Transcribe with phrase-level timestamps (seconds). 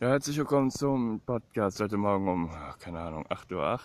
[0.00, 3.80] Ja, herzlich willkommen zum Podcast heute Morgen um, keine Ahnung, 8.08 Uhr.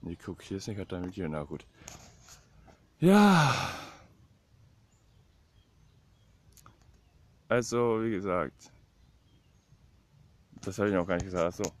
[0.00, 1.64] Nee, guck, hier ist nicht gerade dein Video, na gut.
[2.98, 3.54] Ja.
[7.46, 8.72] Also, wie gesagt,
[10.62, 11.58] das habe ich noch gar nicht gesagt.
[11.58, 11.72] So,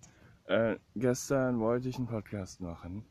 [0.44, 3.04] äh, gestern wollte ich einen Podcast machen.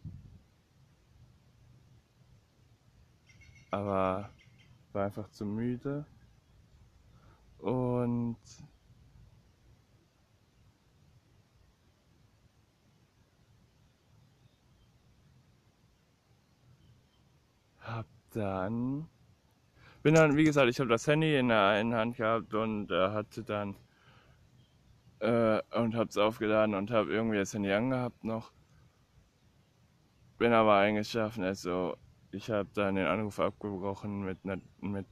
[3.70, 4.29] Aber
[4.93, 6.05] war einfach zu müde.
[7.57, 8.38] Und
[17.85, 19.07] hab dann
[20.05, 23.09] bin dann, wie gesagt, ich habe das Handy in der einen Hand gehabt und äh,
[23.09, 23.75] hatte dann
[25.20, 28.52] äh, und hab's aufgeladen und habe irgendwie das Handy angehabt noch.
[30.38, 31.98] Bin aber eingeschlafen, also
[32.30, 34.38] ich habe dann den Anruf abgebrochen mit,
[34.80, 35.08] mit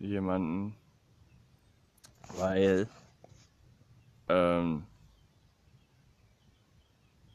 [0.00, 0.74] jemandem,
[2.38, 2.88] weil
[4.28, 4.84] ähm,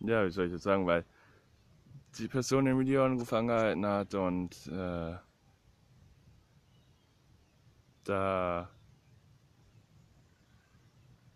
[0.01, 1.05] ja, wie soll ich das sagen, weil
[2.17, 5.15] die Person den Videoanruf angehalten hat und äh,
[8.03, 8.69] da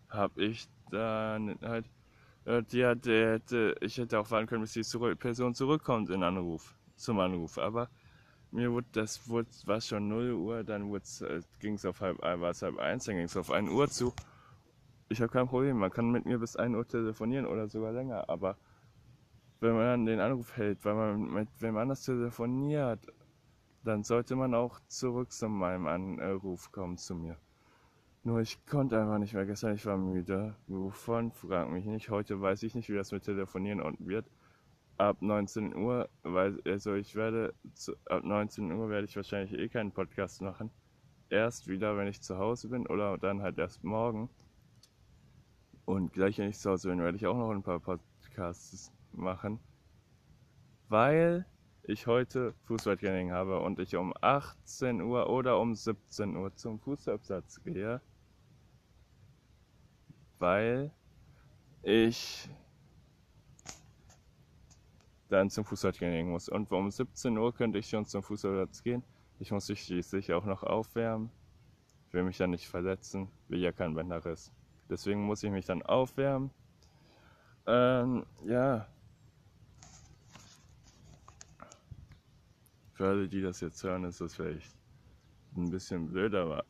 [0.08, 1.86] habe ich dann halt,
[2.44, 6.22] äh, die hatte, hätte, ich hätte auch warten können, bis die zurück, Person zurückkommt in
[6.22, 7.90] Anruf, zum Anruf, aber
[8.50, 12.50] mir wurde das wurde, war schon 0 Uhr, dann äh, ging es auf halb, war
[12.50, 14.12] es halb eins, dann ging es auf 1 Uhr zu.
[15.10, 18.28] Ich habe kein Problem, man kann mit mir bis 1 Uhr telefonieren oder sogar länger,
[18.28, 18.56] aber
[19.60, 23.06] wenn man den Anruf hält, weil man mit wem anders telefoniert,
[23.84, 27.36] dann sollte man auch zurück zu meinem Anruf kommen zu mir.
[28.24, 30.54] Nur ich konnte einfach nicht mehr gestern, ich war müde.
[30.66, 31.32] Wovon?
[31.32, 32.10] Frag mich nicht.
[32.10, 34.26] Heute weiß ich nicht, wie das mit Telefonieren und wird.
[34.98, 39.68] Ab 19 Uhr, weil, also ich werde, zu, ab 19 Uhr werde ich wahrscheinlich eh
[39.68, 40.70] keinen Podcast machen.
[41.30, 44.28] Erst wieder, wenn ich zu Hause bin oder dann halt erst morgen.
[45.84, 49.60] Und gleich, wenn ich zu Hause bin, werde ich auch noch ein paar Podcasts machen,
[50.88, 51.46] weil
[51.82, 57.62] ich heute Fußballtraining habe und ich um 18 Uhr oder um 17 Uhr zum Fußabsatz
[57.64, 58.00] gehe,
[60.38, 60.92] weil
[61.82, 62.48] ich
[65.28, 66.48] dann zum Fußballtraining muss.
[66.48, 69.02] Und um 17 Uhr könnte ich schon zum Fußballplatz gehen.
[69.38, 71.30] Ich muss mich schließlich auch noch aufwärmen.
[72.08, 74.50] Ich will mich dann nicht verletzen, will ja kein Bänderriss.
[74.88, 76.50] Deswegen muss ich mich dann aufwärmen.
[77.66, 78.88] Ähm, ja,
[82.98, 84.76] Für alle, die das jetzt hören, ist das vielleicht
[85.56, 86.64] ein bisschen blöd, aber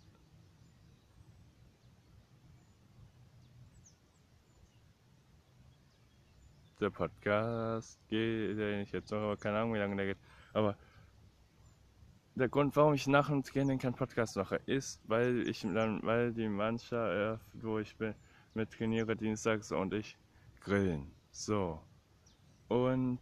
[6.78, 10.18] der Podcast geht, den ich jetzt noch, aber keine Ahnung, wie lange der geht.
[10.52, 10.76] Aber
[12.34, 16.34] der Grund, warum ich nach dem Training keinen Podcast mache, ist, weil ich dann, weil
[16.34, 18.14] die Mannschaft, wo ich bin,
[18.52, 20.18] mit trainiere dienstags und ich
[20.60, 21.10] grillen.
[21.30, 21.80] So.
[22.68, 23.18] Und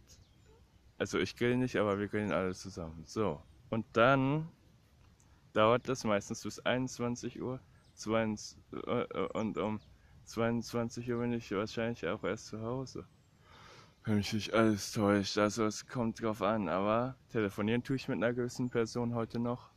[0.97, 3.03] also ich grill nicht, aber wir grillen alle zusammen.
[3.05, 3.41] So.
[3.69, 4.47] Und dann
[5.53, 7.59] dauert das meistens bis 21 Uhr.
[7.95, 9.79] 22, äh, und um
[10.25, 13.07] 22 Uhr bin ich wahrscheinlich auch erst zu Hause.
[14.03, 15.37] Wenn mich nicht alles täuscht.
[15.37, 16.69] Also es kommt drauf an.
[16.69, 19.69] Aber telefonieren tue ich mit einer gewissen Person heute noch.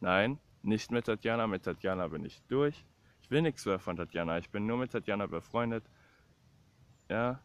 [0.00, 1.46] Nein, nicht mit Tatjana.
[1.48, 2.84] Mit Tatjana bin ich durch.
[3.20, 4.38] Ich will nichts mehr von Tatjana.
[4.38, 5.84] Ich bin nur mit Tatjana befreundet.
[7.08, 7.40] Ja,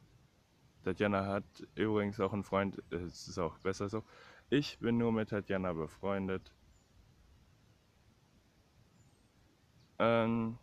[0.83, 4.03] Tatjana hat übrigens auch einen Freund, es ist auch besser so.
[4.49, 6.53] Ich bin nur mit Tatjana befreundet.
[9.99, 10.57] Ähm,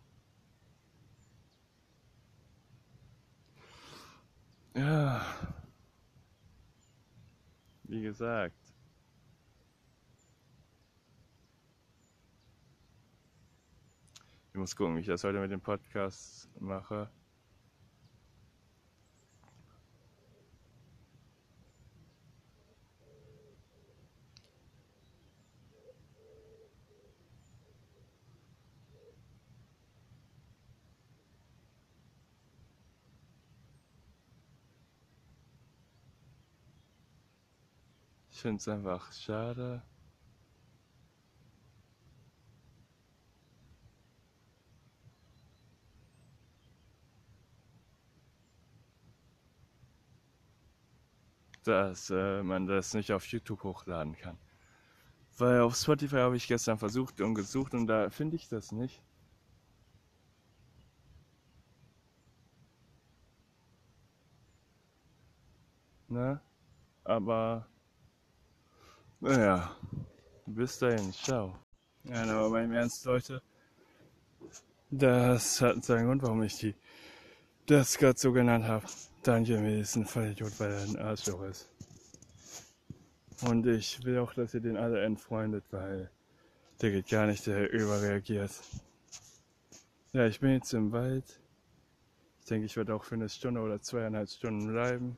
[4.75, 5.21] ja,
[7.83, 8.55] wie gesagt.
[14.53, 17.09] Ich muss gucken, wie ich das heute mit dem Podcast mache.
[38.41, 39.83] Ich finde es einfach schade.
[51.63, 54.39] dass äh, man das nicht auf YouTube hochladen kann.
[55.37, 59.03] Weil auf Spotify habe ich gestern versucht und gesucht und da finde ich das nicht.
[66.07, 66.41] Ne?
[67.03, 67.67] Aber
[69.21, 69.75] naja,
[70.45, 71.57] bis dahin, ciao.
[72.03, 73.41] Nein, aber beim Ernst, Leute,
[74.89, 76.75] das hat seinen Grund, warum ich die
[77.67, 78.85] das gerade so genannt habe.
[79.23, 81.69] Daniel ist ein Vollidiot, weil er ein Arschloch ist.
[83.43, 86.09] Und ich will auch, dass ihr den alle entfreundet, weil
[86.81, 88.51] der geht gar nicht, der überreagiert.
[90.13, 91.39] Ja, ich bin jetzt im Wald.
[92.41, 95.17] Ich denke, ich werde auch für eine Stunde oder zweieinhalb Stunden bleiben,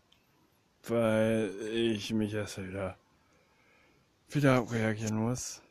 [0.88, 2.98] weil ich mich erst wieder,
[4.36, 5.62] wieder abreagieren muss.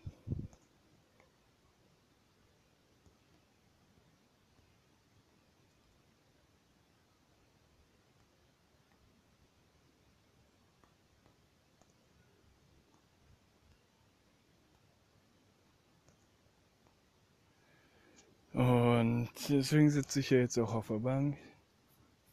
[18.52, 21.38] Und deswegen sitze ich ja jetzt auch auf der Bank,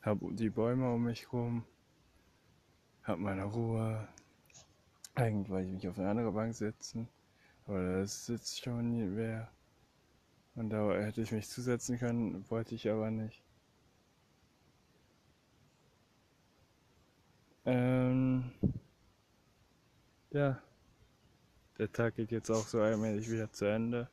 [0.01, 1.65] habe die Bäume um mich rum,
[3.03, 4.07] habe meine Ruhe.
[5.19, 7.09] Eigentlich wollte ich mich auf eine andere Bank setzen,
[7.67, 9.51] aber da sitzt schon wer.
[10.55, 13.43] Und da hätte ich mich zusetzen können, wollte ich aber nicht.
[17.65, 18.51] Ähm,
[20.31, 20.61] ja,
[21.77, 24.09] der Tag geht jetzt auch so allmählich wieder zu Ende.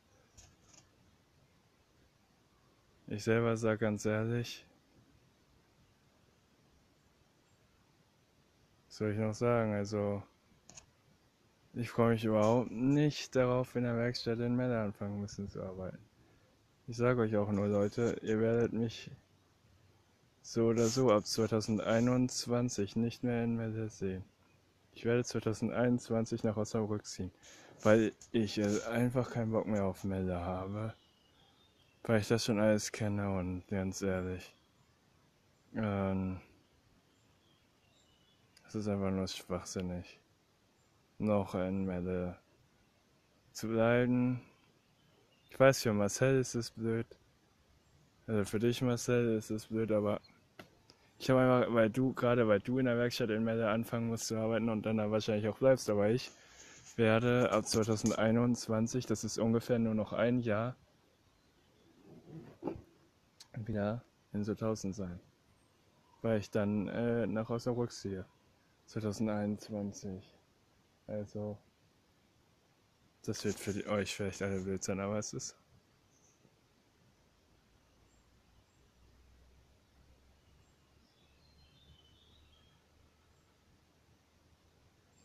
[3.06, 4.67] Ich selber sage ganz ehrlich,
[8.88, 9.73] was soll ich noch sagen?
[9.73, 10.25] Also,
[11.76, 15.99] ich freue mich überhaupt nicht darauf, in der Werkstatt in Melle anfangen müssen zu arbeiten.
[16.87, 19.11] Ich sage euch auch nur, Leute, ihr werdet mich
[20.40, 24.25] so oder so ab 2021 nicht mehr in Melle sehen.
[24.94, 27.31] Ich werde 2021 nach Osnabrück ziehen,
[27.82, 30.94] weil ich einfach keinen Bock mehr auf Melle habe.
[32.05, 34.55] Weil ich das schon alles kenne und ganz ehrlich,
[35.75, 36.40] ähm,
[38.67, 40.19] es ist einfach nur schwachsinnig,
[41.19, 42.37] noch in Melle
[43.53, 44.41] zu bleiben.
[45.51, 47.07] Ich weiß, für Marcel ist es blöd.
[48.27, 50.21] Also für dich, Marcel, ist es blöd, aber
[51.19, 54.27] ich habe einfach, weil du, gerade weil du in der Werkstatt in Melle anfangen musst
[54.27, 56.31] zu arbeiten und dann da wahrscheinlich auch bleibst, aber ich
[56.97, 60.77] werde ab 2021, das ist ungefähr nur noch ein Jahr,
[63.65, 64.03] wieder
[64.33, 65.21] in so 1000 sein.
[66.23, 68.27] Weil ich dann äh, nach Osnabrück ziehe.
[68.87, 70.36] 2021.
[71.06, 71.58] Also,
[73.23, 75.56] das wird für euch vielleicht alle blöd sein, aber es ist.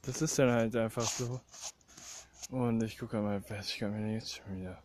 [0.03, 1.39] Das ist dann halt einfach so.
[2.49, 4.81] Und ich gucke mal, ich kann mir jetzt schon wieder.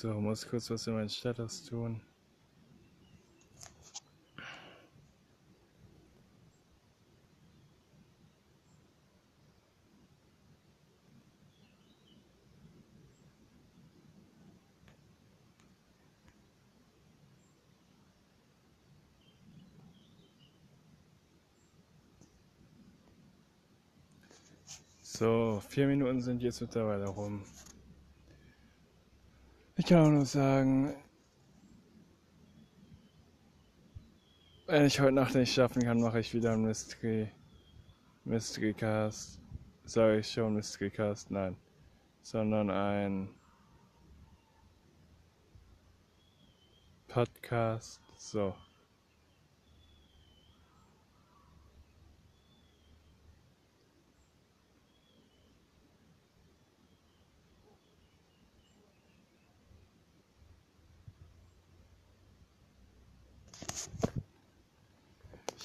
[0.00, 2.00] So, muss kurz was in meinen Status tun.
[25.02, 27.42] So, vier Minuten sind jetzt mittlerweile rum.
[29.78, 30.92] Ich kann auch nur sagen,
[34.66, 37.30] wenn ich heute Nacht nicht schaffen kann, mache ich wieder einen Mystery,
[38.24, 39.40] Mystery Cast.
[39.84, 41.30] Sage ich schon Mystery Cast?
[41.30, 41.56] Nein.
[42.22, 43.28] Sondern ein
[47.06, 48.00] Podcast.
[48.16, 48.56] So.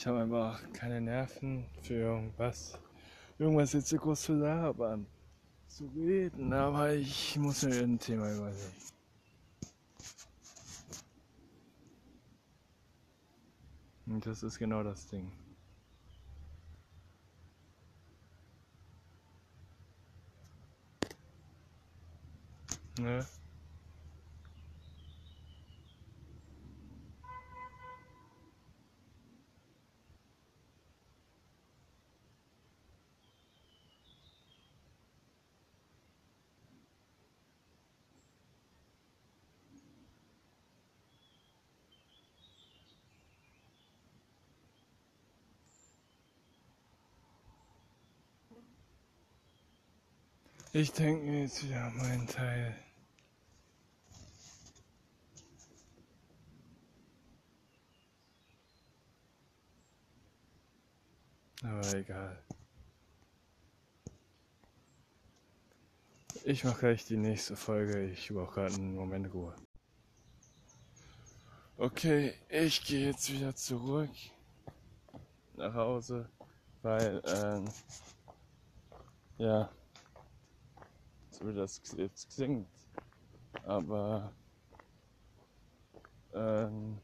[0.03, 2.77] Ich habe einfach keine Nerven für irgendwas.
[3.39, 5.07] Irgendwas jetzt so groß zu labern,
[5.65, 8.73] zu reden, aber ich muss mir ein Thema überlegen.
[14.07, 15.31] Und das ist genau das Ding.
[22.99, 23.25] Ne?
[50.75, 52.75] Ich denke mir jetzt wieder meinen Teil.
[61.61, 62.43] Aber egal.
[66.43, 68.09] Ich mache gleich die nächste Folge.
[68.09, 69.55] Ich brauche gerade einen Moment Ruhe.
[71.77, 74.09] Okay, ich gehe jetzt wieder zurück
[75.55, 76.27] nach Hause,
[76.81, 77.69] weil, ähm,
[79.37, 79.69] ja,
[81.33, 82.67] so wie das jetzt klingt.
[83.63, 84.31] Aber,
[86.33, 86.99] ähm,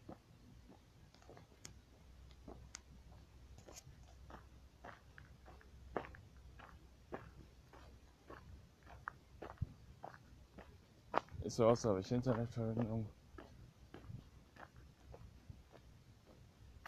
[11.43, 13.09] ist so aus, habe ich Internetverbindung.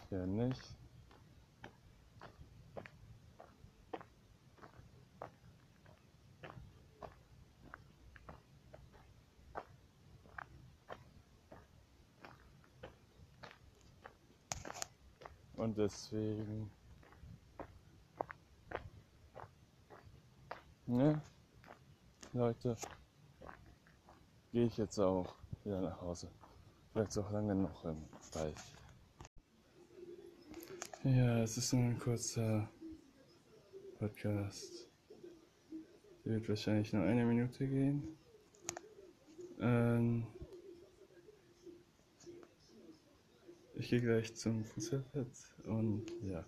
[0.08, 0.76] Hier nicht.
[15.72, 16.70] Und deswegen,
[20.84, 21.22] ne,
[22.34, 22.76] Leute,
[24.52, 26.28] gehe ich jetzt auch wieder nach Hause.
[26.92, 28.02] Vielleicht auch lange noch im
[28.34, 28.56] Wald.
[31.04, 32.68] Ja, es ist nur ein kurzer
[33.98, 34.90] Podcast.
[36.26, 38.18] Der wird wahrscheinlich nur eine Minute gehen.
[39.58, 40.26] Ähm
[43.92, 46.42] gehe gleich zum Fußballplatz und ja.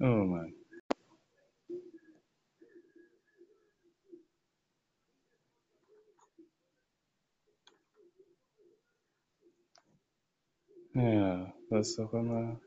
[0.00, 0.52] Oh Mann.
[10.94, 12.60] Ja, was auch immer.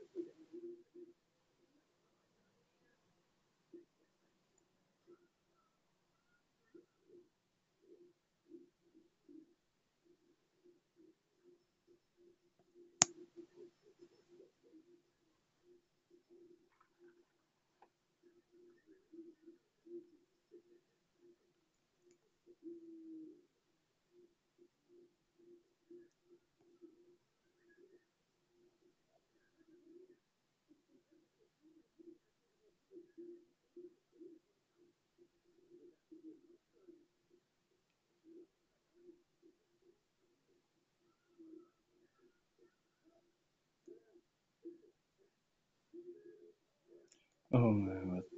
[47.53, 48.32] Oh, my God.